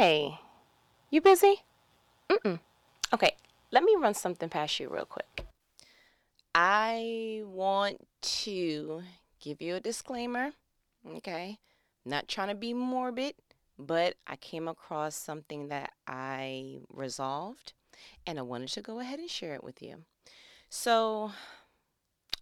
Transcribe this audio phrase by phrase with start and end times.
[0.00, 0.38] Hey,
[1.10, 1.64] you busy?
[2.30, 2.60] Mm-mm.
[3.12, 3.34] Okay,
[3.72, 5.44] let me run something past you real quick.
[6.54, 8.06] I want
[8.44, 9.02] to
[9.40, 10.52] give you a disclaimer.
[11.16, 11.58] Okay,
[12.04, 13.34] not trying to be morbid,
[13.76, 17.72] but I came across something that I resolved
[18.24, 20.04] and I wanted to go ahead and share it with you.
[20.70, 21.32] So,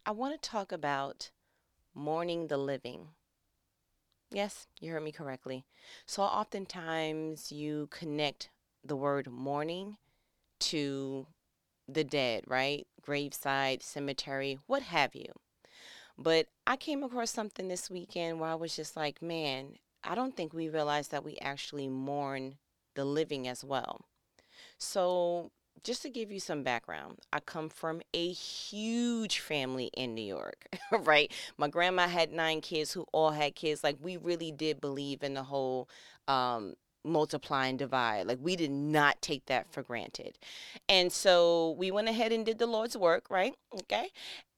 [0.05, 1.31] I want to talk about
[1.95, 3.09] mourning the living.
[4.31, 5.65] Yes, you heard me correctly.
[6.07, 8.51] So, oftentimes you connect
[8.85, 9.97] the word mourning
[10.61, 11.27] to
[11.89, 12.87] the dead, right?
[13.03, 15.33] Graveside, cemetery, what have you.
[16.19, 20.37] But I came across something this weekend where I was just like, man, I don't
[20.37, 22.57] think we realize that we actually mourn
[22.95, 24.07] the living as well.
[24.79, 25.51] So,
[25.87, 30.67] just to give you some background, I come from a huge family in New York,
[31.05, 31.33] right?
[31.57, 33.85] My grandma had nine kids who all had kids.
[33.85, 35.89] Like, we really did believe in the whole
[36.27, 36.75] um,
[37.05, 38.27] multiply and divide.
[38.27, 40.39] Like, we did not take that for granted.
[40.89, 43.55] And so we went ahead and did the Lord's work, right?
[43.73, 44.09] Okay.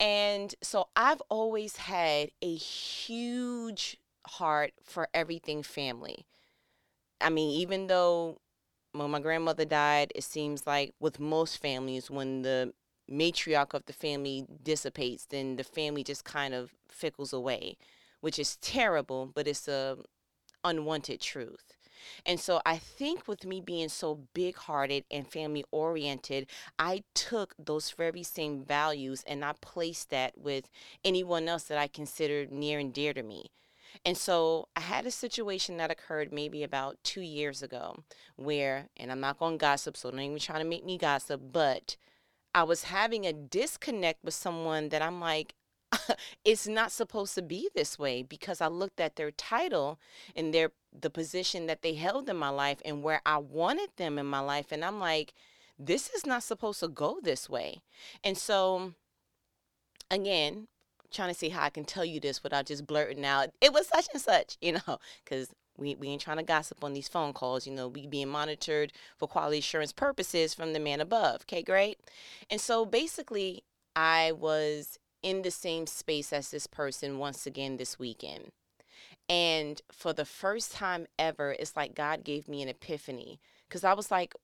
[0.00, 6.24] And so I've always had a huge heart for everything family.
[7.20, 8.38] I mean, even though
[8.92, 12.72] when my grandmother died, it seems like with most families, when the
[13.10, 17.76] matriarch of the family dissipates, then the family just kind of fickles away,
[18.20, 19.96] which is terrible, but it's a
[20.64, 21.74] unwanted truth.
[22.24, 26.46] And so I think with me being so big hearted and family oriented,
[26.78, 30.68] I took those very same values and I placed that with
[31.04, 33.50] anyone else that I considered near and dear to me.
[34.04, 38.04] And so I had a situation that occurred maybe about two years ago
[38.36, 41.40] where, and I'm not going to gossip, so don't even try to make me gossip,
[41.52, 41.96] but
[42.54, 45.54] I was having a disconnect with someone that I'm like,
[46.44, 49.98] it's not supposed to be this way because I looked at their title
[50.36, 54.18] and their the position that they held in my life and where I wanted them
[54.18, 55.34] in my life and I'm like
[55.78, 57.78] this is not supposed to go this way.
[58.24, 58.94] And so
[60.10, 60.66] again,
[61.10, 63.88] trying to see how I can tell you this without just blurting out it was
[63.88, 65.48] such and such, you know, cuz
[65.78, 67.66] we, we ain't trying to gossip on these phone calls.
[67.66, 71.42] You know, we being monitored for quality assurance purposes from the man above.
[71.42, 72.00] Okay, great.
[72.50, 73.62] And so basically,
[73.94, 78.50] I was in the same space as this person once again this weekend.
[79.28, 83.92] And for the first time ever, it's like God gave me an epiphany because I
[83.92, 84.34] was like,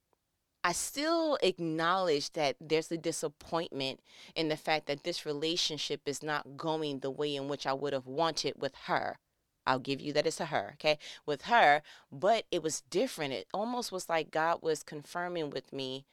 [0.67, 4.01] I still acknowledge that there's a disappointment
[4.35, 7.93] in the fact that this relationship is not going the way in which I would
[7.93, 9.19] have wanted with her.
[9.67, 13.35] I'll give you that it's a her, okay, with her, but it was different.
[13.35, 16.07] It almost was like God was confirming with me,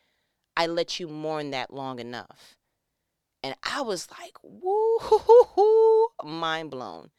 [0.56, 2.58] I let you mourn that long enough.
[3.42, 7.10] And I was like, woo, mind blown.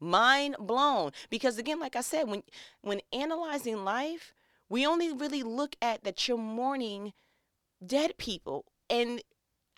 [0.00, 1.12] Mind blown.
[1.30, 2.42] Because again, like I said, when
[2.82, 4.34] when analyzing life,
[4.68, 7.12] we only really look at that you're mourning
[7.84, 8.66] dead people.
[8.90, 9.22] And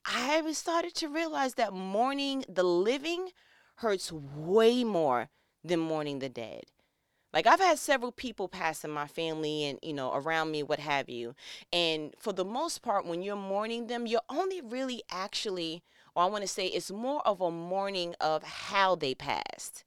[0.04, 3.30] I have started to realize that mourning the living
[3.76, 5.28] hurts way more
[5.62, 6.64] than mourning the dead.
[7.32, 10.80] Like I've had several people pass in my family and you know around me what
[10.80, 11.34] have you.
[11.72, 15.82] And for the most part when you're mourning them, you're only really actually
[16.14, 19.84] or I want to say it's more of a mourning of how they passed.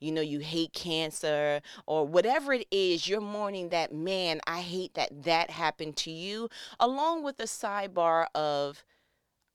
[0.00, 4.94] You know, you hate cancer or whatever it is, you're mourning that man, I hate
[4.94, 6.48] that that happened to you,
[6.80, 8.84] along with the sidebar of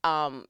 [0.04, 0.46] um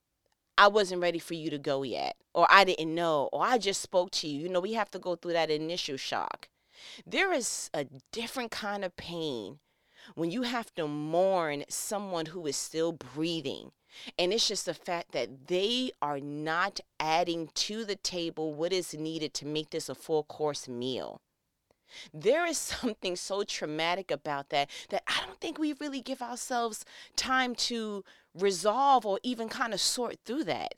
[0.57, 3.81] I wasn't ready for you to go yet, or I didn't know, or I just
[3.81, 4.41] spoke to you.
[4.41, 6.49] You know, we have to go through that initial shock.
[7.05, 9.59] There is a different kind of pain
[10.15, 13.71] when you have to mourn someone who is still breathing.
[14.17, 18.93] And it's just the fact that they are not adding to the table what is
[18.93, 21.21] needed to make this a full course meal.
[22.13, 26.85] There is something so traumatic about that that I don't think we really give ourselves
[27.15, 30.75] time to resolve or even kind of sort through that.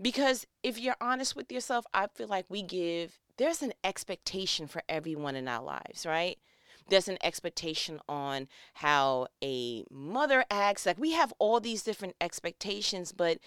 [0.00, 4.82] Because if you're honest with yourself, I feel like we give, there's an expectation for
[4.88, 6.38] everyone in our lives, right?
[6.88, 10.86] There's an expectation on how a mother acts.
[10.86, 13.38] Like we have all these different expectations, but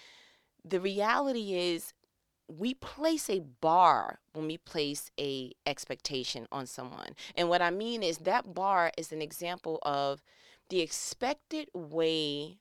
[0.64, 1.92] the reality is
[2.48, 7.14] we place a bar when we place a expectation on someone.
[7.34, 10.22] And what I mean is that bar is an example of
[10.68, 12.58] the expected way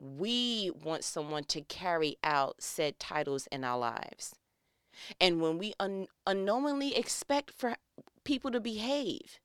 [0.00, 4.34] we want someone to carry out said titles in our lives.
[5.20, 7.76] And when we un- unknowingly expect for
[8.24, 9.40] people to behave,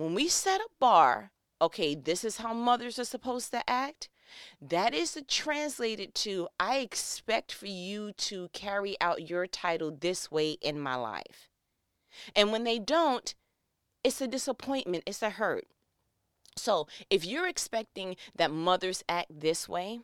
[0.00, 1.30] when we set a bar,
[1.60, 4.08] okay, this is how mothers are supposed to act.
[4.60, 10.52] That is translated to I expect for you to carry out your title this way
[10.62, 11.50] in my life.
[12.34, 13.34] And when they don't,
[14.02, 15.66] it's a disappointment, it's a hurt.
[16.56, 20.00] So if you're expecting that mothers act this way,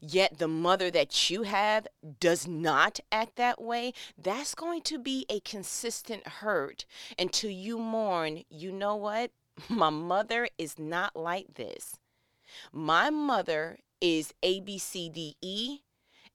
[0.00, 1.86] yet the mother that you have
[2.20, 6.84] does not act that way, that's going to be a consistent hurt
[7.18, 9.30] until you mourn, you know what?
[9.68, 11.96] My mother is not like this.
[12.72, 15.80] My mother is A, B, C, D, E,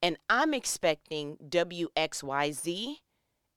[0.02, 3.00] and I'm expecting W, X, Y, Z.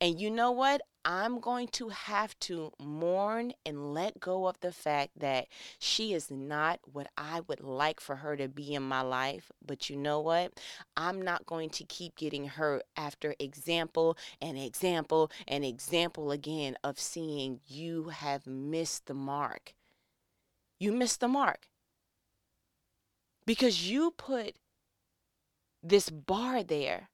[0.00, 0.82] And you know what?
[1.08, 5.46] I'm going to have to mourn and let go of the fact that
[5.78, 9.52] she is not what I would like for her to be in my life.
[9.64, 10.58] But you know what?
[10.96, 16.98] I'm not going to keep getting hurt after example and example and example again of
[16.98, 19.74] seeing you have missed the mark.
[20.80, 21.68] You missed the mark.
[23.46, 24.56] Because you put
[25.84, 27.10] this bar there.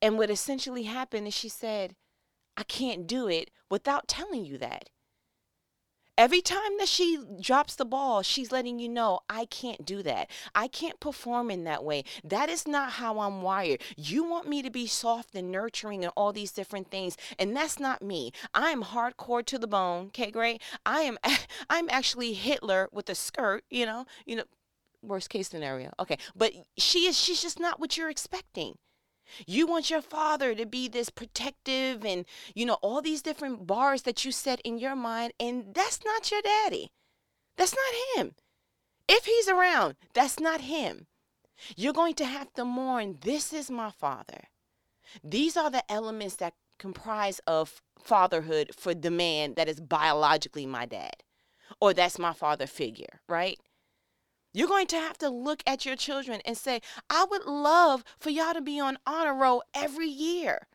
[0.00, 1.94] And what essentially happened is she said,
[2.58, 4.90] I can't do it without telling you that.
[6.18, 10.28] Every time that she drops the ball, she's letting you know, I can't do that.
[10.56, 12.02] I can't perform in that way.
[12.24, 13.80] That is not how I'm wired.
[13.96, 17.78] You want me to be soft and nurturing and all these different things, and that's
[17.78, 18.32] not me.
[18.52, 20.60] I am hardcore to the bone, okay, great?
[20.84, 21.18] I am
[21.70, 24.44] I'm actually Hitler with a skirt, you know, you know,
[25.00, 25.92] worst case scenario.
[26.00, 28.78] Okay, but she is she's just not what you're expecting.
[29.46, 34.02] You want your father to be this protective and, you know, all these different bars
[34.02, 36.90] that you set in your mind, and that's not your daddy.
[37.56, 38.34] That's not him.
[39.08, 41.06] If he's around, that's not him.
[41.76, 44.44] You're going to have to mourn this is my father.
[45.24, 50.86] These are the elements that comprise of fatherhood for the man that is biologically my
[50.86, 51.16] dad
[51.80, 53.58] or that's my father figure, right?
[54.52, 56.80] You're going to have to look at your children and say,
[57.10, 60.66] I would love for y'all to be on honor roll every year.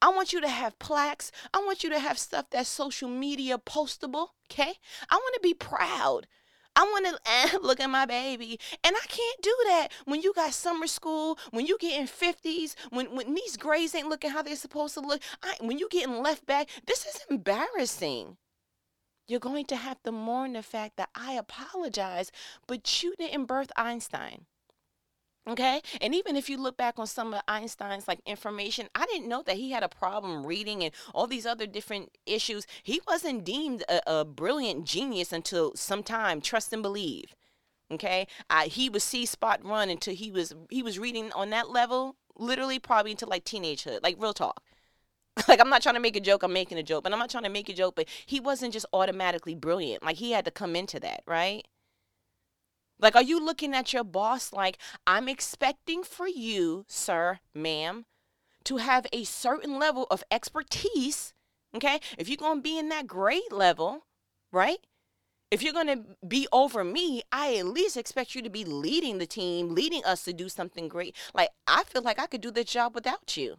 [0.00, 1.30] I want you to have plaques.
[1.54, 4.28] I want you to have stuff that's social media postable.
[4.50, 4.74] Okay.
[5.08, 6.26] I want to be proud.
[6.74, 8.58] I want to eh, look at my baby.
[8.82, 12.74] And I can't do that when you got summer school, when you get in 50s,
[12.90, 16.22] when, when these grades ain't looking how they're supposed to look, I, when you getting
[16.22, 16.68] left back.
[16.86, 18.36] This is embarrassing.
[19.32, 22.30] You're going to have to mourn the fact that I apologize,
[22.66, 24.44] but you didn't birth Einstein.
[25.48, 25.80] Okay.
[26.02, 29.42] And even if you look back on some of Einstein's like information, I didn't know
[29.46, 32.66] that he had a problem reading and all these other different issues.
[32.82, 37.34] He wasn't deemed a, a brilliant genius until sometime, trust and believe.
[37.90, 38.26] Okay.
[38.66, 42.78] He was see spot run until he was he was reading on that level, literally
[42.78, 44.62] probably until like teenagehood, like real talk.
[45.48, 47.30] like I'm not trying to make a joke, I'm making a joke, but I'm not
[47.30, 50.02] trying to make a joke, but he wasn't just automatically brilliant.
[50.02, 51.66] Like he had to come into that, right?
[52.98, 58.04] Like are you looking at your boss like I'm expecting for you, sir, ma'am,
[58.64, 61.34] to have a certain level of expertise,
[61.74, 62.00] okay?
[62.18, 64.06] If you're going to be in that grade level,
[64.52, 64.78] right?
[65.50, 69.18] If you're going to be over me, I at least expect you to be leading
[69.18, 71.16] the team, leading us to do something great.
[71.34, 73.56] Like I feel like I could do the job without you.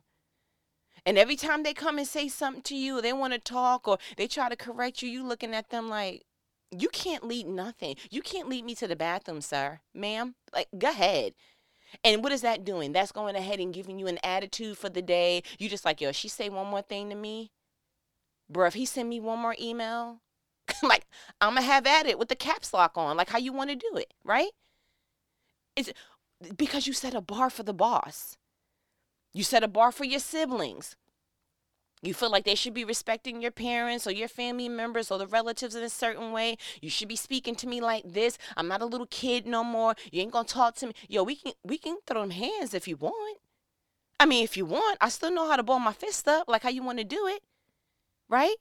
[1.06, 3.98] And every time they come and say something to you, they want to talk or
[4.16, 6.24] they try to correct you, you looking at them like,
[6.72, 7.96] you can't lead nothing.
[8.10, 10.36] You can't lead me to the bathroom, sir, ma'am.
[10.54, 11.34] Like, go ahead.
[12.04, 12.92] And what is that doing?
[12.92, 15.44] That's going ahead and giving you an attitude for the day.
[15.60, 17.52] You just like, yo, she say one more thing to me,
[18.50, 18.68] bro.
[18.68, 20.22] If he send me one more email,
[20.84, 21.06] like
[21.40, 23.76] I'm gonna have at it with the caps lock on, like how you want to
[23.76, 24.52] do it, right?
[25.76, 25.92] It's
[26.58, 28.38] because you set a bar for the boss.
[29.34, 30.96] You set a bar for your siblings.
[32.04, 35.26] You feel like they should be respecting your parents or your family members or the
[35.26, 36.58] relatives in a certain way.
[36.82, 38.38] You should be speaking to me like this.
[38.58, 39.96] I'm not a little kid no more.
[40.12, 40.94] You ain't gonna talk to me.
[41.08, 43.40] Yo, we can we can throw them hands if you want.
[44.20, 46.64] I mean, if you want, I still know how to ball my fist up, like
[46.64, 47.42] how you want to do it,
[48.30, 48.56] right?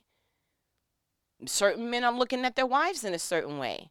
[1.45, 3.91] Certain men I'm looking at their wives in a certain way.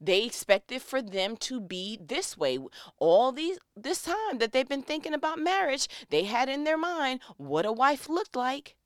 [0.00, 2.58] They expected for them to be this way.
[2.98, 7.20] All these this time that they've been thinking about marriage, they had in their mind
[7.36, 8.76] what a wife looked like.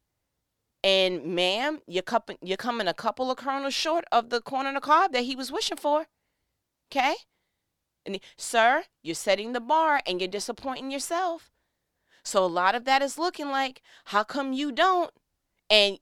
[0.82, 4.74] And ma'am, you're, cup- you're coming a couple of kernels short of the corn on
[4.74, 6.06] the cob that he was wishing for.
[6.90, 7.14] Okay?
[8.04, 11.50] And sir, you're setting the bar and you're disappointing yourself.
[12.22, 15.10] So a lot of that is looking like, how come you don't?
[15.70, 15.98] And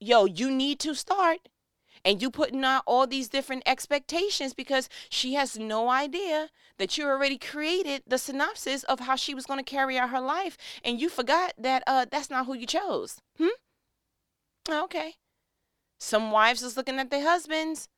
[0.00, 1.48] yo, you need to start
[2.06, 6.48] and you putting out all these different expectations because she has no idea
[6.78, 10.20] that you already created the synopsis of how she was going to carry out her
[10.20, 13.48] life and you forgot that uh that's not who you chose hmm
[14.70, 15.14] okay
[15.98, 17.88] some wives is looking at their husbands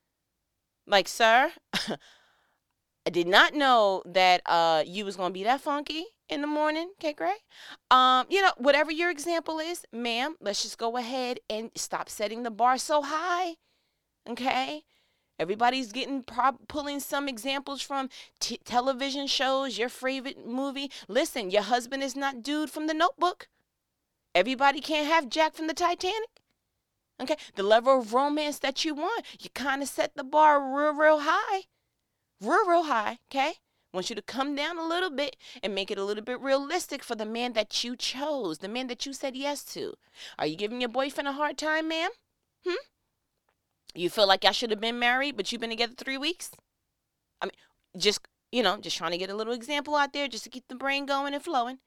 [0.87, 1.53] like sir
[3.07, 6.47] i did not know that uh you was going to be that funky in the
[6.47, 6.91] morning.
[6.99, 7.41] Okay, great.
[7.91, 12.43] Um, you know, whatever your example is, ma'am, let's just go ahead and stop setting
[12.43, 13.55] the bar so high.
[14.29, 14.83] Okay?
[15.39, 16.25] Everybody's getting
[16.67, 18.09] pulling some examples from
[18.41, 20.91] t- television shows, your favorite movie.
[21.07, 23.49] Listen, your husband is not dude from the notebook.
[24.35, 26.29] Everybody can't have Jack from the Titanic.
[27.21, 27.37] Okay?
[27.55, 31.21] The level of romance that you want, you kind of set the bar real, real
[31.21, 31.63] high.
[32.41, 33.19] Real, real high.
[33.31, 33.55] Okay?
[33.93, 37.03] Want you to come down a little bit and make it a little bit realistic
[37.03, 39.95] for the man that you chose, the man that you said yes to.
[40.39, 42.11] Are you giving your boyfriend a hard time, ma'am?
[42.67, 42.75] Hmm?
[43.95, 46.51] You feel like I should have been married, but you've been together three weeks?
[47.41, 47.53] I mean,
[47.97, 48.21] just,
[48.53, 50.75] you know, just trying to get a little example out there just to keep the
[50.75, 51.79] brain going and flowing.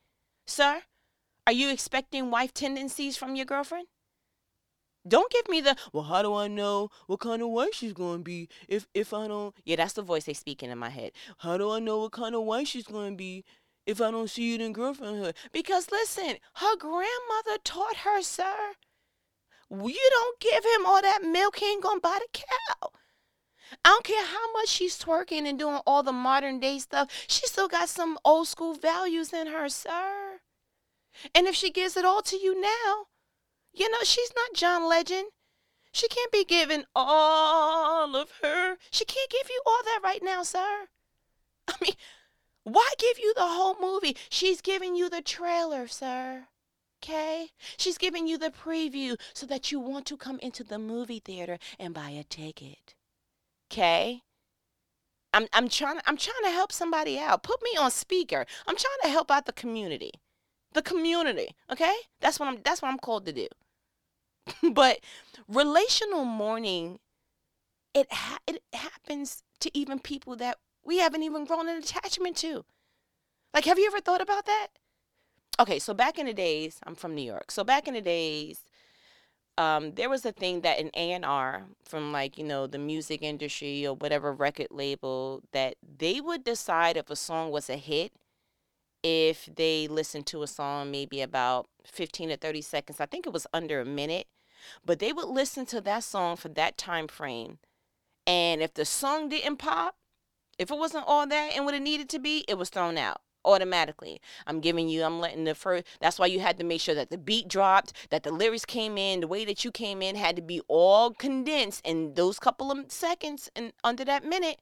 [0.45, 0.83] Sir,
[1.47, 3.87] are you expecting wife tendencies from your girlfriend?
[5.07, 6.03] Don't give me the well.
[6.03, 9.55] How do I know what kind of wife she's gonna be if if I don't?
[9.65, 11.13] Yeah, that's the voice they speaking in my head.
[11.39, 13.43] How do I know what kind of wife she's gonna be
[13.87, 15.35] if I don't see it in girlfriendhood?
[15.51, 18.73] Because listen, her grandmother taught her, sir.
[19.71, 22.89] You don't give him all that milk, he ain't gonna buy the cow.
[23.85, 27.09] I don't care how much she's twerking and doing all the modern day stuff.
[27.27, 30.41] She still got some old school values in her, sir.
[31.33, 33.05] And if she gives it all to you now,
[33.73, 35.27] you know, she's not John Legend.
[35.93, 38.77] She can't be giving all of her.
[38.91, 40.87] She can't give you all that right now, sir.
[41.67, 41.93] I mean,
[42.63, 44.17] why give you the whole movie?
[44.29, 46.47] She's giving you the trailer, sir.
[47.03, 47.49] Okay?
[47.77, 51.57] She's giving you the preview so that you want to come into the movie theater
[51.79, 52.95] and buy a ticket.
[53.71, 54.21] Okay?
[55.33, 57.43] I'm I'm trying I'm trying to help somebody out.
[57.43, 58.45] Put me on speaker.
[58.67, 60.11] I'm trying to help out the community.
[60.73, 61.93] The community, okay?
[62.19, 63.47] That's what I'm that's what I'm called to do.
[64.73, 64.99] but
[65.47, 66.99] relational mourning
[67.93, 72.65] it ha- it happens to even people that we haven't even grown an attachment to.
[73.53, 74.67] Like have you ever thought about that?
[75.61, 77.51] Okay, so back in the days, I'm from New York.
[77.51, 78.61] So back in the days,
[79.59, 83.85] um, there was a thing that an A&R from like, you know, the music industry
[83.85, 88.11] or whatever record label that they would decide if a song was a hit
[89.03, 92.99] if they listened to a song maybe about 15 to 30 seconds.
[92.99, 94.25] I think it was under a minute,
[94.83, 97.59] but they would listen to that song for that time frame.
[98.25, 99.93] And if the song didn't pop,
[100.57, 103.21] if it wasn't all that and what it needed to be, it was thrown out
[103.45, 104.21] automatically.
[104.47, 107.09] I'm giving you, I'm letting the first, that's why you had to make sure that
[107.09, 110.35] the beat dropped, that the lyrics came in, the way that you came in had
[110.35, 114.61] to be all condensed in those couple of seconds and under that minute.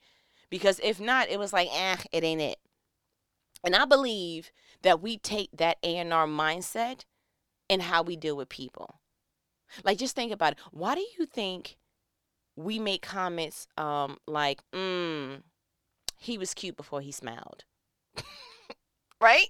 [0.50, 2.58] Because if not, it was like, eh, it ain't it.
[3.64, 7.04] And I believe that we take that A&R mindset
[7.70, 8.96] and how we deal with people.
[9.84, 10.60] Like just think about it.
[10.72, 11.78] Why do you think
[12.56, 15.42] we make comments um like, mm,
[16.18, 17.66] he was cute before he smiled?
[19.20, 19.48] right?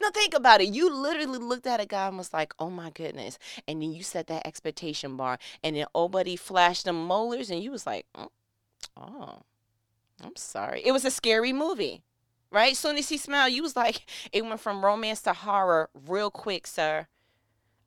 [0.00, 0.68] Now think about it.
[0.68, 4.02] You literally looked at a guy and was like, "Oh my goodness!" And then you
[4.02, 8.30] set that expectation bar, and then buddy flashed them molars, and you was like, "Oh,
[8.96, 9.42] oh
[10.24, 12.02] I'm sorry." It was a scary movie
[12.52, 12.76] right?
[12.76, 16.66] Soon as he smiled, you was like, it went from romance to horror real quick,
[16.66, 17.08] sir.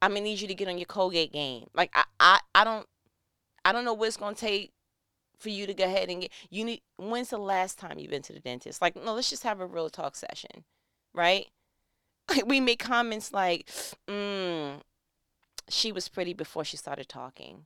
[0.01, 1.67] I'm gonna need you to get on your Colgate game.
[1.73, 2.85] Like I, I, I don't,
[3.63, 4.73] I don't know what it's gonna take
[5.39, 6.31] for you to go ahead and get.
[6.49, 6.81] You need.
[6.97, 8.81] When's the last time you've been to the dentist?
[8.81, 10.65] Like, no, let's just have a real talk session,
[11.15, 11.47] right?
[12.29, 13.67] Like we make comments like,
[14.07, 14.81] mm,
[15.69, 17.65] she was pretty before she started talking.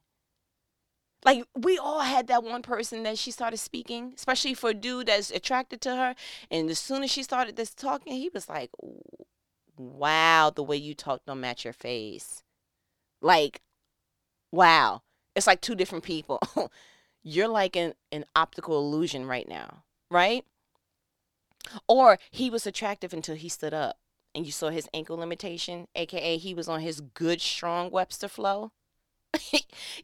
[1.26, 5.08] Like we all had that one person that she started speaking, especially for a dude
[5.08, 6.16] that's attracted to her.
[6.50, 8.70] And as soon as she started this talking, he was like,
[9.78, 12.44] "Wow, the way you talk don't match your face."
[13.22, 13.62] Like,
[14.54, 15.02] wow,
[15.36, 16.40] it's like two different people.
[17.24, 20.46] You're like an an optical illusion right now, right?
[21.88, 23.98] Or he was attractive until he stood up
[24.34, 28.72] and you saw his ankle limitation, aka he was on his good strong Webster flow.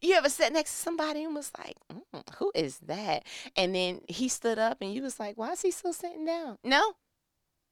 [0.01, 3.23] you ever sat next to somebody and was like, mm, who is that?
[3.55, 6.57] And then he stood up and you was like, why is he still sitting down?
[6.63, 6.93] No,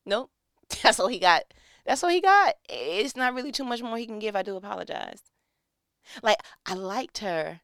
[0.05, 0.31] nope.
[0.83, 1.43] That's all he got.
[1.85, 2.55] That's all he got.
[2.69, 4.35] It's not really too much more he can give.
[4.35, 5.21] I do apologize.
[6.21, 7.61] Like, I liked her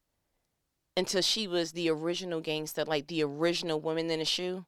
[0.97, 4.65] until she was the original gangster, like the original woman in a shoe.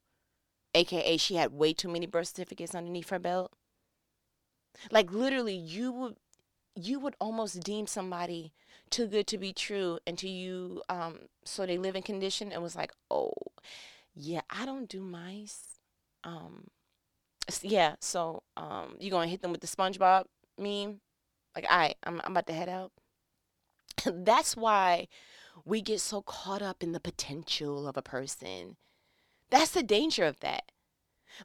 [0.74, 3.52] AKA, she had way too many birth certificates underneath her belt.
[4.90, 6.16] Like, literally, you would
[6.76, 8.54] you would almost deem somebody
[8.90, 12.76] too good to be true until you um so they live in condition and was
[12.76, 13.34] like oh
[14.14, 15.80] yeah i don't do mice.
[16.24, 16.68] Um
[17.62, 20.26] yeah so um you gonna hit them with the spongebob
[20.58, 21.00] meme?
[21.56, 22.92] Like all right i'm, I'm about to head out.
[24.06, 25.08] That's why
[25.66, 28.78] we get so caught up in the potential of a person
[29.52, 30.72] that's the danger of that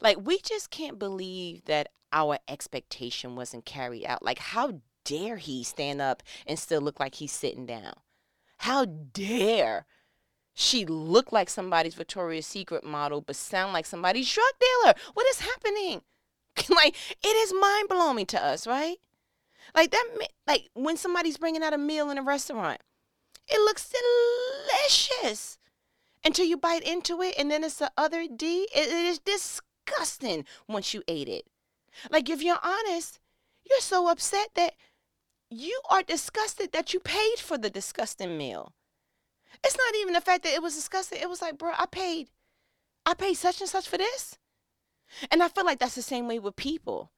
[0.01, 4.23] Like, we just can't believe that our expectation wasn't carried out.
[4.25, 7.95] Like, how dare he stand up and still look like he's sitting down?
[8.59, 9.87] How dare
[10.55, 14.95] she look like somebody's Victoria's Secret model, but sound like somebody's drug dealer?
[15.15, 16.03] What is happening?
[16.71, 18.97] like, it is mind blowing to us, right?
[19.75, 20.05] Like that,
[20.47, 22.81] like when somebody's bringing out a meal in a restaurant,
[23.49, 25.59] it looks delicious
[26.27, 28.69] until you bite into it, and then it's the other D.
[28.75, 31.47] it, it is disgusting once you ate it.
[32.11, 33.21] Like if you're honest,
[33.65, 34.75] you're so upset that
[35.51, 38.73] you are disgusted that you paid for the disgusting meal.
[39.65, 41.21] It's not even the fact that it was disgusting.
[41.23, 42.29] It was like, bro, I paid,
[43.07, 44.37] I paid such and such for this.
[45.31, 47.13] And I feel like that's the same way with people.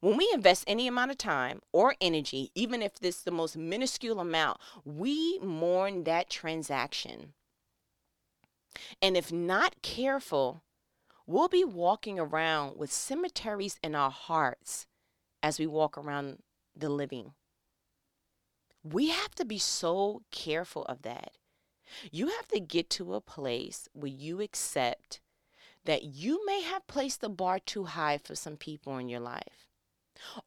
[0.00, 4.18] When we invest any amount of time or energy, even if it's the most minuscule
[4.18, 7.34] amount, we mourn that transaction.
[9.00, 10.62] And if not careful,
[11.26, 14.86] we'll be walking around with cemeteries in our hearts
[15.42, 16.42] as we walk around
[16.76, 17.32] the living.
[18.82, 21.32] We have to be so careful of that.
[22.10, 25.20] You have to get to a place where you accept
[25.84, 29.66] that you may have placed the bar too high for some people in your life.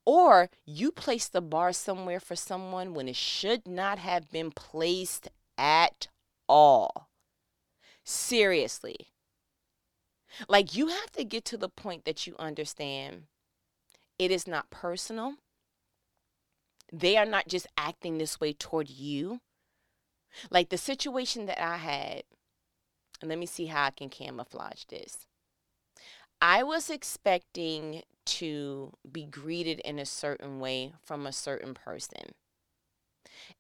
[0.06, 5.30] Or you placed the bar somewhere for someone when it should not have been placed
[5.58, 6.08] at
[6.48, 7.10] all.
[8.04, 9.10] Seriously.
[10.48, 13.24] Like you have to get to the point that you understand
[14.20, 15.36] it is not personal.
[16.92, 19.40] They are not just acting this way toward you.
[20.50, 22.24] Like the situation that I had,
[23.22, 25.26] and let me see how I can camouflage this.
[26.42, 32.34] I was expecting to be greeted in a certain way from a certain person.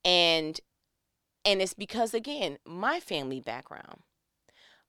[0.03, 0.59] And
[1.45, 4.01] and it's because again, my family background.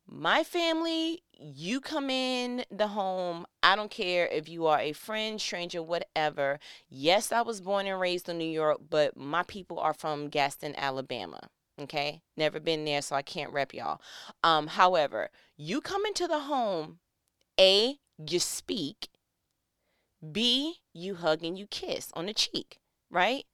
[0.07, 5.41] My family, you come in the home, I don't care if you are a friend,
[5.41, 6.59] stranger, whatever.
[6.89, 10.75] Yes, I was born and raised in New York, but my people are from Gaston,
[10.77, 11.49] Alabama.
[11.81, 12.21] Okay?
[12.37, 14.01] Never been there, so I can't rep y'all.
[14.43, 16.99] Um, however, you come into the home,
[17.59, 19.09] A, you speak,
[20.33, 22.79] B, you hug and you kiss on the cheek,
[23.11, 23.45] right?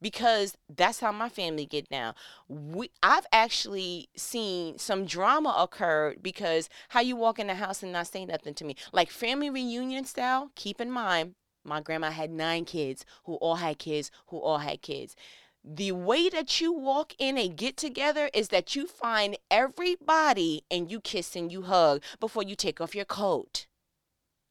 [0.00, 2.14] Because that's how my family get down.
[2.48, 7.92] We, I've actually seen some drama occur because how you walk in the house and
[7.92, 10.52] not say nothing to me, like family reunion style.
[10.54, 11.34] Keep in mind,
[11.64, 15.16] my grandma had nine kids who all had kids who all had kids.
[15.64, 20.90] The way that you walk in and get together is that you find everybody and
[20.90, 23.66] you kiss and you hug before you take off your coat.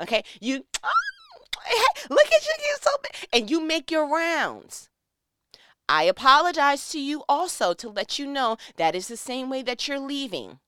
[0.02, 0.66] Okay, you
[2.10, 4.90] look at you, you so big, and you make your rounds.
[5.89, 9.88] I apologize to you also to let you know that is the same way that
[9.88, 10.60] you're leaving.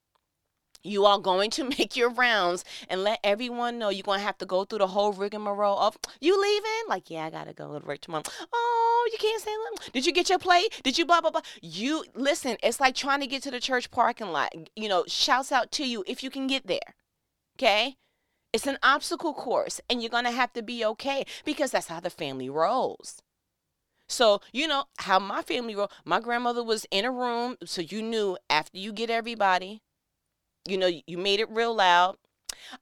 [0.82, 4.38] You are going to make your rounds and let everyone know you're going to have
[4.38, 6.88] to go through the whole rigmarole of you leaving.
[6.88, 8.24] Like, yeah, I gotta go to work tomorrow.
[8.54, 9.52] Oh, you can't say.
[9.52, 9.94] That.
[9.94, 10.82] Did you get your plate?
[10.84, 11.42] Did you blah blah blah?
[11.62, 12.58] You listen.
[12.64, 14.54] It's like trying to get to the church parking lot.
[14.76, 16.96] You know, shouts out to you if you can get there.
[17.58, 17.98] Okay,
[18.54, 22.00] it's an obstacle course, and you're going to have to be okay because that's how
[22.00, 23.22] the family rolls.
[24.10, 25.92] So, you know, how my family roll.
[26.04, 29.82] My grandmother was in a room, so you knew after you get everybody,
[30.68, 32.18] you know, you made it real loud.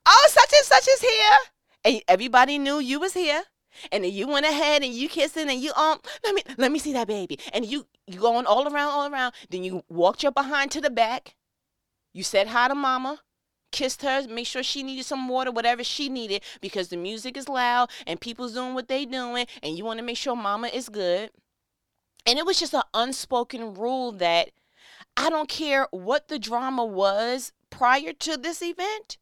[0.06, 1.38] Oh, such and such is here.
[1.84, 3.44] And everybody knew you was here.
[3.92, 6.80] And then you went ahead and you kissing and you um let me let me
[6.80, 7.38] see that baby.
[7.54, 9.34] And you you going all around, all around.
[9.52, 11.36] Then you walked your behind to the back.
[12.13, 13.20] You said hi to mama
[13.72, 17.50] kissed her, make sure she needed some water, whatever she needed, because the music is
[17.50, 20.90] loud and people's doing what they doing, and you want to make sure mama is
[20.90, 21.32] good.
[22.26, 24.52] And it was just an unspoken rule that
[25.16, 29.18] I don't care what the drama was prior to this event.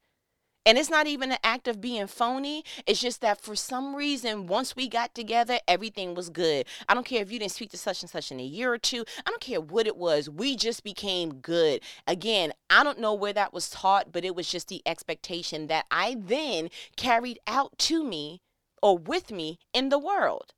[0.65, 2.63] And it's not even an act of being phony.
[2.87, 6.65] It's just that for some reason, once we got together, everything was good.
[6.89, 8.77] I don't care if you didn't speak to such and such in a year or
[8.77, 9.05] two.
[9.25, 10.29] I don't care what it was.
[10.29, 11.81] We just became good.
[12.07, 15.85] Again, I don't know where that was taught, but it was just the expectation that
[15.91, 18.41] I then carried out to me
[18.81, 20.53] or with me in the world.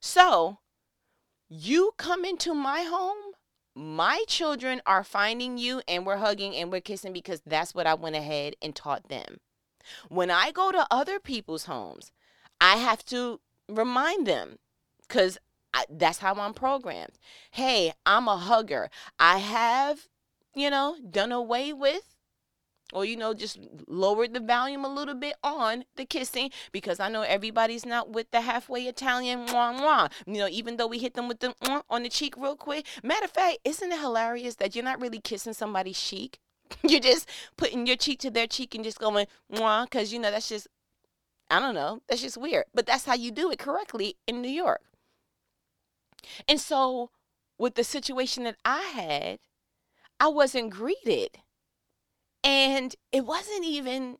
[0.00, 0.58] So,
[1.48, 3.29] you come into my home,
[3.74, 7.94] my children are finding you and we're hugging and we're kissing because that's what I
[7.94, 9.38] went ahead and taught them.
[10.08, 12.12] When I go to other people's homes,
[12.60, 14.58] I have to remind them
[15.06, 15.38] because
[15.88, 17.18] that's how I'm programmed.
[17.52, 18.90] Hey, I'm a hugger.
[19.18, 20.08] I have,
[20.54, 22.09] you know, done away with
[22.92, 27.08] or you know just lowered the volume a little bit on the kissing because I
[27.08, 30.12] know everybody's not with the halfway Italian mwah mwah.
[30.26, 32.86] You know, even though we hit them with the mwah on the cheek real quick.
[33.02, 36.38] Matter of fact, isn't it hilarious that you're not really kissing somebody's cheek?
[36.88, 40.30] You're just putting your cheek to their cheek and just going, mwah, because you know
[40.30, 40.68] that's just,
[41.50, 42.66] I don't know, that's just weird.
[42.72, 44.82] But that's how you do it correctly in New York.
[46.48, 47.10] And so,
[47.58, 49.38] with the situation that I had,
[50.18, 51.38] I wasn't greeted.
[52.42, 54.18] And it wasn't even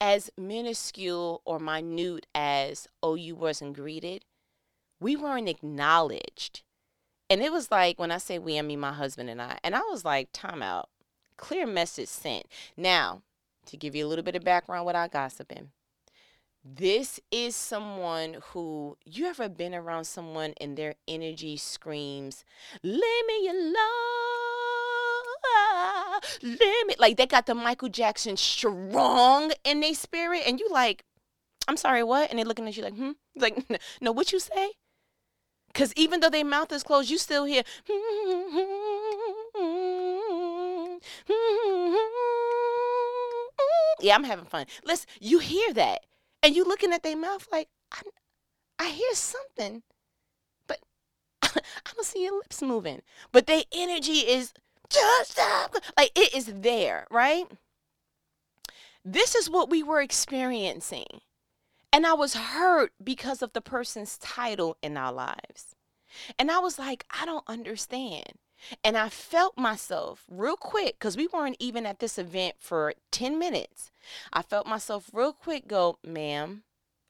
[0.00, 4.24] as minuscule or minute as, oh, you wasn't greeted.
[4.98, 6.62] We weren't acknowledged.
[7.28, 9.58] And it was like, when I say we, I mean my husband and I.
[9.62, 10.88] And I was like, time out.
[11.36, 12.46] Clear message sent.
[12.76, 13.22] Now,
[13.66, 15.70] to give you a little bit of background without gossiping,
[16.64, 22.44] this is someone who you ever been around someone and their energy screams,
[22.82, 23.72] leave me your
[26.42, 31.04] me." Like they got the Michael Jackson strong in their spirit, and you like,
[31.68, 33.64] "I'm sorry, what?" And they're looking at you like, "Hmm." Like,
[34.00, 34.72] no, what you say?
[35.68, 37.62] Because even though their mouth is closed, you still hear.
[44.00, 44.66] Yeah, I'm having fun.
[44.84, 46.00] Listen, you hear that
[46.42, 48.00] and you looking at their mouth like I,
[48.78, 49.82] I hear something,
[50.66, 50.78] but
[51.42, 51.50] I
[51.94, 53.02] don't see your lips moving.
[53.30, 54.52] But their energy is
[54.90, 57.46] just up, like it is there, right?
[59.04, 61.20] This is what we were experiencing.
[61.92, 65.74] And I was hurt because of the person's title in our lives.
[66.38, 68.34] And I was like, I don't understand.
[68.84, 73.38] And I felt myself real quick because we weren't even at this event for 10
[73.38, 73.90] minutes.
[74.32, 76.62] I felt myself real quick go, ma'am,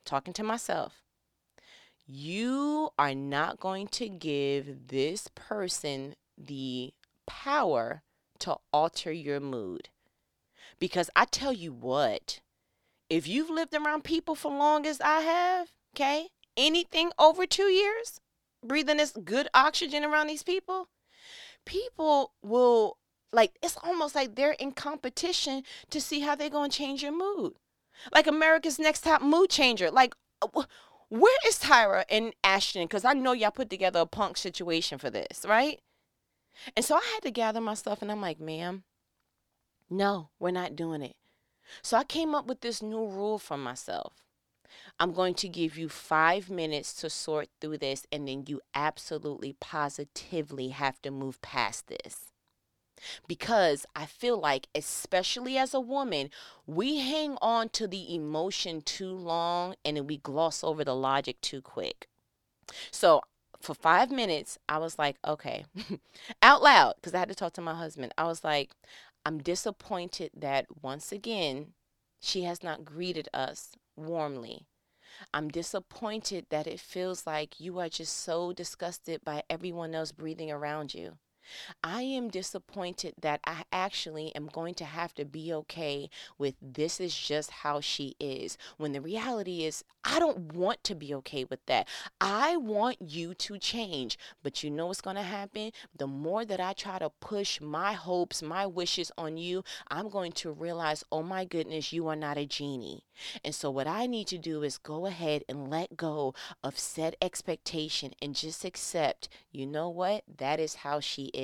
[0.05, 1.03] talking to myself,
[2.07, 6.93] you are not going to give this person the
[7.31, 8.03] power
[8.41, 9.89] to alter your mood.
[10.79, 12.41] Because I tell you what,
[13.09, 18.21] if you've lived around people for long as I have, okay, anything over two years,
[18.65, 20.89] breathing this good oxygen around these people,
[21.65, 22.97] people will
[23.33, 27.13] like it's almost like they're in competition to see how they're going to change your
[27.13, 27.55] mood.
[28.13, 29.91] Like America's Next Top Mood Changer.
[29.91, 30.15] Like
[31.11, 32.85] where is Tyra and Ashton?
[32.85, 35.81] Because I know y'all put together a punk situation for this, right?
[36.77, 38.85] And so I had to gather myself and I'm like, ma'am,
[39.89, 41.17] no, we're not doing it.
[41.83, 44.25] So I came up with this new rule for myself.
[44.99, 49.57] I'm going to give you five minutes to sort through this, and then you absolutely
[49.61, 52.27] positively have to move past this.
[53.27, 56.31] Because I feel like, especially as a woman,
[56.67, 61.41] we hang on to the emotion too long and then we gloss over the logic
[61.41, 62.09] too quick.
[62.91, 63.23] So,
[63.61, 65.65] for five minutes, I was like, okay,
[66.43, 68.13] out loud, because I had to talk to my husband.
[68.17, 68.71] I was like,
[69.25, 71.75] I'm disappointed that once again,
[72.21, 74.67] she has not greeted us warmly.
[75.35, 80.51] I'm disappointed that it feels like you are just so disgusted by everyone else breathing
[80.51, 81.19] around you.
[81.83, 87.01] I am disappointed that I actually am going to have to be okay with this
[87.01, 88.57] is just how she is.
[88.77, 91.87] When the reality is, I don't want to be okay with that.
[92.21, 94.19] I want you to change.
[94.43, 95.73] But you know what's going to happen?
[95.97, 100.33] The more that I try to push my hopes, my wishes on you, I'm going
[100.33, 103.05] to realize, oh my goodness, you are not a genie.
[103.45, 106.35] And so, what I need to do is go ahead and let go
[106.65, 110.25] of set expectation and just accept, you know what?
[110.39, 111.40] That is how she is.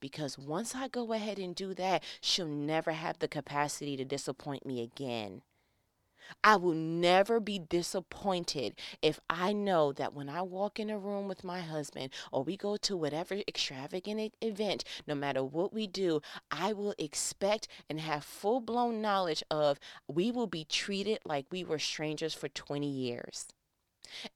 [0.00, 4.66] Because once I go ahead and do that, she'll never have the capacity to disappoint
[4.66, 5.42] me again.
[6.44, 11.26] I will never be disappointed if I know that when I walk in a room
[11.26, 16.20] with my husband or we go to whatever extravagant event, no matter what we do,
[16.50, 21.64] I will expect and have full blown knowledge of we will be treated like we
[21.64, 23.48] were strangers for 20 years.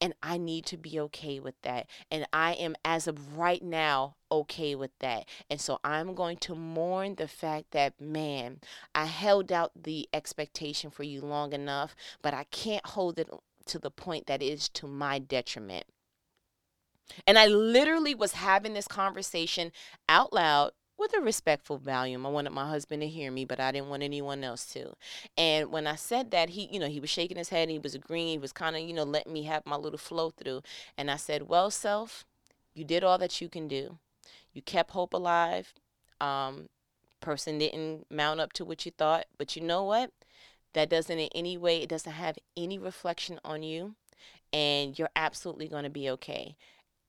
[0.01, 1.87] And I need to be okay with that.
[2.11, 5.27] And I am, as of right now, okay with that.
[5.49, 8.61] And so I'm going to mourn the fact that, man,
[8.95, 13.29] I held out the expectation for you long enough, but I can't hold it
[13.67, 15.85] to the point that is to my detriment.
[17.27, 19.73] And I literally was having this conversation
[20.09, 20.73] out loud
[21.05, 22.25] with a respectful volume.
[22.25, 24.95] I wanted my husband to hear me, but I didn't want anyone else to.
[25.37, 27.65] And when I said that, he, you know, he was shaking his head.
[27.65, 28.29] and he was agreeing.
[28.29, 30.63] He was kind of, you know, letting me have my little flow through.
[30.97, 32.25] And I said, "Well, self,
[32.75, 33.99] you did all that you can do.
[34.55, 35.75] You kept hope alive.
[36.23, 36.71] Um,
[37.21, 40.11] person didn't mount up to what you thought, but you know what?
[40.73, 41.83] That doesn't in any way.
[41.83, 43.95] It doesn't have any reflection on you,
[44.55, 46.57] and you're absolutely going to be okay."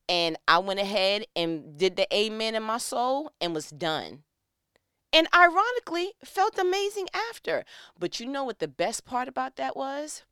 [0.07, 4.23] And I went ahead and did the amen in my soul and was done.
[5.11, 7.63] And ironically, felt amazing after.
[7.97, 10.23] But you know what the best part about that was?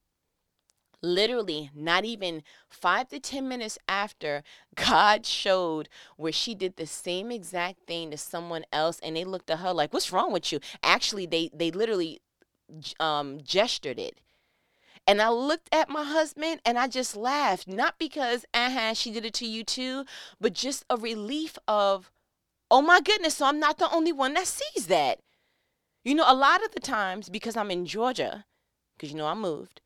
[1.04, 4.42] literally not even five to 10 minutes after,
[4.76, 9.52] God showed where she did the same exact thing to someone else and they looked
[9.52, 10.60] at her like, what's wrong with you?
[10.82, 12.22] Actually, they, they literally
[13.00, 14.20] um, gestured it.
[15.06, 19.12] And I looked at my husband and I just laughed, not because, uh huh, she
[19.12, 20.06] did it to you too,
[20.40, 22.12] but just a relief of,
[22.72, 25.20] oh my goodness, so I'm not the only one that sees that.
[26.06, 28.46] You know, a lot of the times, because I'm in Georgia,
[28.96, 29.82] because you know I moved,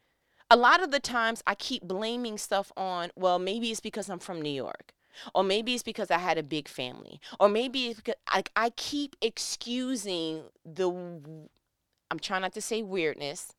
[0.49, 4.19] a lot of the times I keep blaming stuff on, well, maybe it's because I'm
[4.19, 4.93] from New York.
[5.33, 7.19] Or maybe it's because I had a big family.
[7.39, 10.89] Or maybe it's because I, I keep excusing the,
[12.11, 13.51] I'm trying not to say weirdness,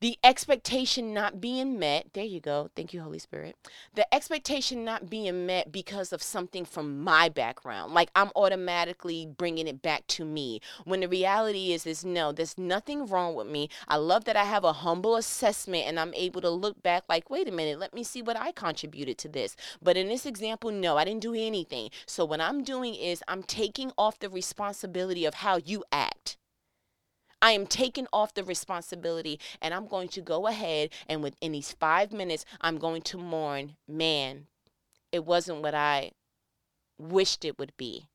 [0.00, 3.54] the expectation not being met there you go thank you holy spirit.
[3.94, 9.66] The expectation not being met because of something from my background like i'm automatically bringing
[9.66, 10.60] it back to me.
[10.84, 13.68] When the reality is is no there's nothing wrong with me.
[13.88, 17.28] I love that i have a humble assessment and i'm able to look back like
[17.28, 19.54] wait a minute let me see what i contributed to this.
[19.82, 21.90] But in this example no i didn't do anything.
[22.06, 26.38] So what i'm doing is i'm taking off the responsibility of how you act
[27.42, 31.72] I am taking off the responsibility and I'm going to go ahead and within these
[31.72, 34.46] five minutes, I'm going to mourn, man,
[35.12, 36.12] it wasn't what I
[36.98, 38.08] wished it would be.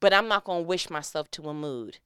[0.00, 1.98] But I'm not going to wish myself to a mood.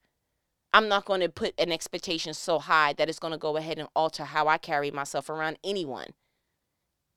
[0.72, 3.78] I'm not going to put an expectation so high that it's going to go ahead
[3.78, 6.08] and alter how I carry myself around anyone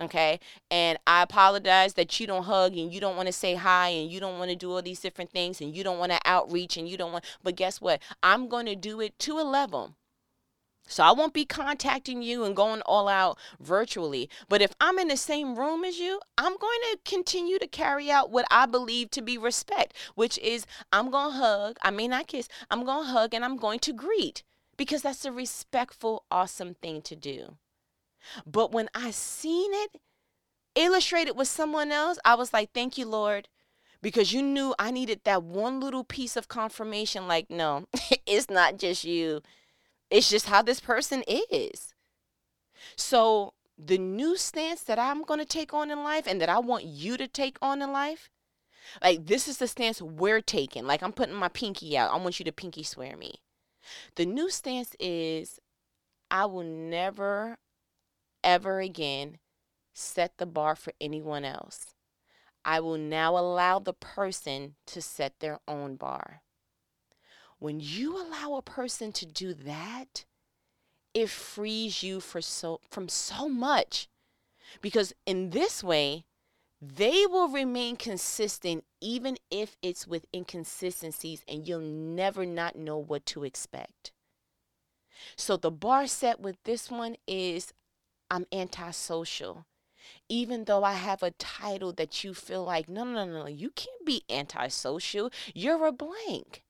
[0.01, 0.39] okay
[0.71, 4.11] and i apologize that you don't hug and you don't want to say hi and
[4.11, 6.77] you don't want to do all these different things and you don't want to outreach
[6.77, 9.93] and you don't want but guess what i'm going to do it to a level
[10.89, 14.27] so I won't be contacting you and going all out virtually.
[14.49, 18.09] But if I'm in the same room as you, I'm going to continue to carry
[18.09, 21.77] out what I believe to be respect, which is I'm going to hug.
[21.83, 22.47] I may not kiss.
[22.71, 24.43] I'm going to hug and I'm going to greet
[24.77, 27.57] because that's a respectful, awesome thing to do.
[28.45, 30.01] But when I seen it
[30.75, 33.47] illustrated with someone else, I was like, thank you, Lord.
[34.01, 37.85] Because you knew I needed that one little piece of confirmation like, no,
[38.25, 39.41] it's not just you.
[40.09, 41.93] It's just how this person is.
[42.95, 46.59] So, the new stance that I'm going to take on in life and that I
[46.59, 48.29] want you to take on in life,
[49.01, 50.85] like this is the stance we're taking.
[50.85, 52.11] Like I'm putting my pinky out.
[52.11, 53.35] I want you to pinky swear me.
[54.15, 55.59] The new stance is
[56.29, 57.57] I will never
[58.43, 59.39] ever again
[59.93, 61.93] set the bar for anyone else.
[62.65, 66.41] I will now allow the person to set their own bar.
[67.57, 70.25] When you allow a person to do that,
[71.13, 74.07] it frees you for so, from so much.
[74.81, 76.25] Because in this way,
[76.81, 83.25] they will remain consistent even if it's with inconsistencies and you'll never not know what
[83.27, 84.11] to expect.
[85.35, 87.73] So the bar set with this one is
[88.29, 89.65] I'm antisocial.
[90.27, 93.69] Even though I have a title that you feel like, no, no, no, no, you
[93.71, 95.31] can't be antisocial.
[95.53, 96.63] You're a blank.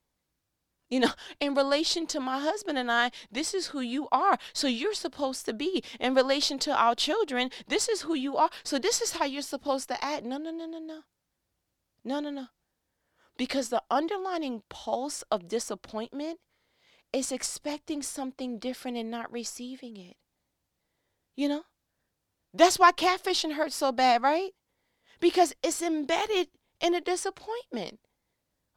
[0.88, 4.38] You know, in relation to my husband and I, this is who you are.
[4.52, 5.84] So you're supposed to be.
[6.00, 8.50] In relation to our children, this is who you are.
[8.64, 10.24] So this is how you're supposed to act.
[10.24, 11.02] No, no, no, no, no.
[12.04, 12.46] No, no, no.
[13.36, 16.40] Because the underlining pulse of disappointment
[17.12, 20.16] is expecting something different and not receiving it.
[21.40, 21.62] You know?
[22.52, 24.50] That's why catfishing hurts so bad, right?
[25.20, 26.48] Because it's embedded
[26.82, 27.98] in a disappointment.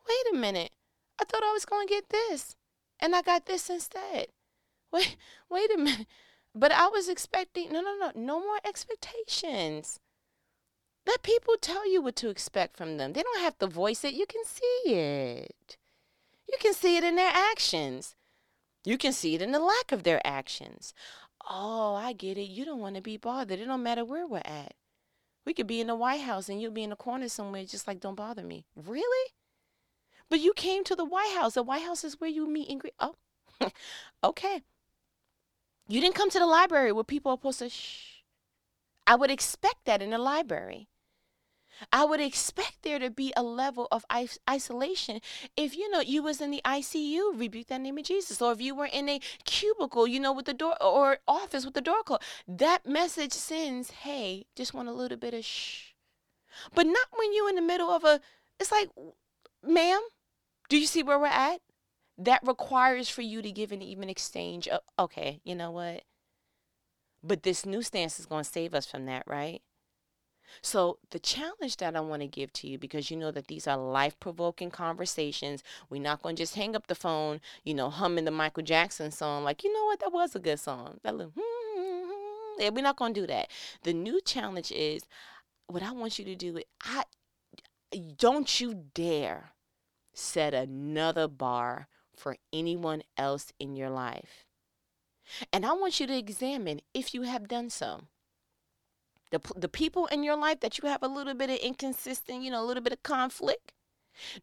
[0.08, 0.72] Wait a minute.
[1.20, 2.56] I thought I was going to get this,
[3.02, 4.28] and I got this instead.
[4.94, 5.18] Wait,
[5.50, 6.08] wait a minute.
[6.56, 10.00] But I was expecting no, no, no, no more expectations.
[11.06, 13.12] Let people tell you what to expect from them.
[13.12, 14.14] They don't have to voice it.
[14.14, 15.78] You can see it.
[16.48, 18.16] You can see it in their actions.
[18.86, 20.94] You can see it in the lack of their actions.
[21.50, 22.50] Oh, I get it.
[22.50, 23.60] You don't want to be bothered.
[23.60, 24.74] It don't matter where we're at.
[25.46, 27.88] We could be in the White House and you'll be in a corner somewhere just
[27.88, 28.66] like don't bother me.
[28.76, 29.32] Really?
[30.30, 31.56] But you came to the White House.
[31.56, 32.94] The White House is where you meet and greet.
[33.00, 33.16] Oh,
[34.24, 34.62] okay.
[35.88, 38.22] You didn't come to the library where people are supposed to shh.
[39.06, 40.88] I would expect that in the library.
[41.92, 44.06] I would expect there to be a level of
[44.50, 45.20] isolation.
[45.58, 48.42] If you know you was in the ICU, rebuke that name of Jesus.
[48.42, 51.74] Or if you were in a cubicle, you know, with the door or office with
[51.74, 55.94] the door closed, that message sends, "Hey, just want a little bit of shh."
[56.74, 58.22] But not when you're in the middle of a.
[58.60, 58.90] It's like,
[59.64, 60.02] ma'am,
[60.70, 61.62] do you see where we're at?
[62.18, 64.68] That requires for you to give an even exchange.
[64.68, 66.04] Of, okay, you know what?
[67.24, 69.62] But this new stance is going to save us from that, right?
[70.62, 73.68] So, the challenge that I want to give to you, because you know that these
[73.68, 77.90] are life provoking conversations, we're not going to just hang up the phone, you know,
[77.90, 81.00] humming the Michael Jackson song, like, you know what, that was a good song.
[81.04, 83.50] That little, hmm, hmm, hmm, yeah, we're not gonna do that.
[83.84, 85.04] The new challenge is
[85.68, 86.60] what I want you to do.
[86.84, 87.04] I
[88.18, 89.52] don't you dare
[90.14, 94.46] set another bar for anyone else in your life.
[95.52, 98.02] And I want you to examine if you have done so.
[99.34, 102.52] The, the people in your life that you have a little bit of inconsistent, you
[102.52, 103.74] know, a little bit of conflict.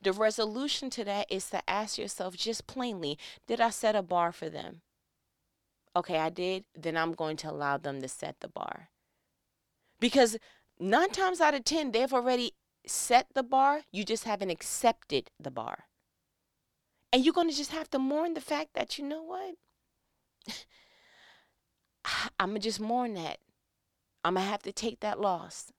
[0.02, 4.32] The resolution to that is to ask yourself just plainly, did I set a bar
[4.32, 4.80] for them?
[5.94, 6.64] Okay, I did.
[6.76, 8.88] Then I'm going to allow them to set the bar.
[10.00, 10.38] Because
[10.80, 13.82] nine times out of 10, they've already set the bar.
[13.92, 15.84] You just haven't accepted the bar.
[17.12, 19.54] And you're going to just have to mourn the fact that, you know what?
[22.40, 23.38] I'm going to just mourn that.
[24.24, 25.72] I'm to have to take that loss.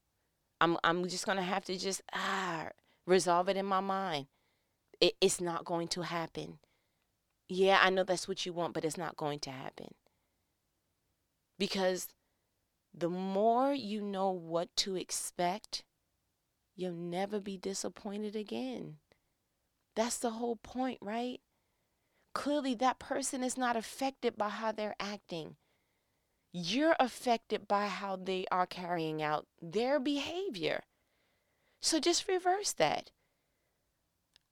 [0.59, 2.69] I'm, I'm just to have to just ah,
[3.05, 4.27] resolve it in my mind.
[4.99, 6.59] It, it's not going to happen.
[7.49, 9.93] Yeah, I know that's what you want, but it's not going to happen.
[11.57, 12.07] Because
[12.93, 15.83] the more you know what to expect,
[16.75, 18.97] you'll never be disappointed again.
[19.95, 21.41] That's the whole point, right?
[22.33, 25.55] Clearly, that person is not affected by how they're acting.
[26.51, 30.83] You're affected by how they are carrying out their behavior.
[31.81, 33.11] So just reverse that.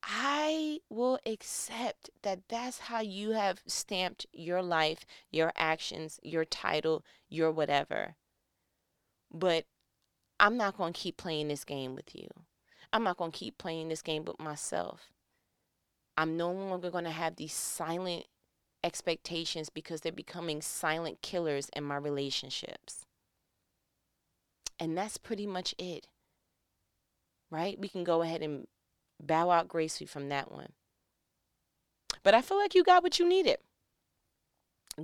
[0.02, 7.04] I will accept that that's how you have stamped your life, your actions, your title,
[7.28, 8.16] your whatever.
[9.32, 9.66] But
[10.40, 12.30] I'm not going to keep playing this game with you.
[12.94, 15.12] I'm not going to keep playing this game with myself.
[16.18, 18.26] I'm no longer going to have these silent
[18.84, 23.06] expectations because they're becoming silent killers in my relationships.
[24.80, 26.08] And that's pretty much it.
[27.52, 27.80] Right?
[27.80, 28.68] We can go ahead and
[29.22, 30.74] bow out gracefully from that one.
[32.24, 33.58] But I feel like you got what you needed.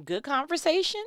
[0.03, 1.03] Good conversation.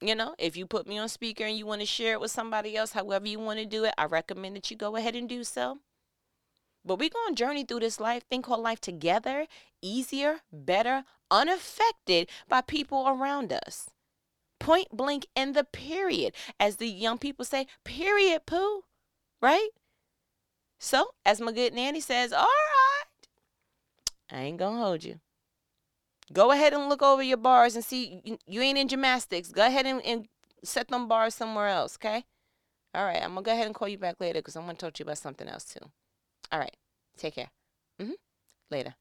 [0.00, 2.30] You know, if you put me on speaker and you want to share it with
[2.30, 5.28] somebody else, however you want to do it, I recommend that you go ahead and
[5.28, 5.78] do so.
[6.84, 9.46] But we're going to journey through this life, think called life together,
[9.82, 13.90] easier, better, unaffected by people around us.
[14.58, 16.34] Point blank in the period.
[16.58, 18.82] As the young people say, period, poo.
[19.40, 19.68] Right?
[20.80, 23.28] So, as my good nanny says, all right,
[24.30, 25.20] I ain't to hold you.
[26.32, 29.50] Go ahead and look over your bars and see you, ain't in gymnastics.
[29.50, 30.28] Go ahead and, and
[30.62, 32.24] set them bars somewhere else, okay?
[32.94, 34.94] All right, I'm to go ahead and call you back later because I'm to talk
[34.94, 35.90] to you about something else too.
[36.52, 36.76] All right.
[37.16, 37.50] Take care.
[38.00, 38.12] Mm-hmm.
[38.70, 38.94] Later.